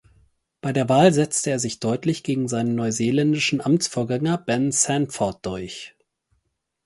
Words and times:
Bei 0.61 0.73
der 0.73 0.89
Wahl 0.89 1.13
setzte 1.13 1.51
er 1.51 1.59
sich 1.59 1.79
deutlich 1.79 2.23
gegen 2.23 2.47
seinen 2.47 2.73
neuseeländischen 2.73 3.61
Amtsvorgänger 3.61 4.39
Ben 4.39 4.71
Sandford 4.71 5.45
durch. 5.45 5.95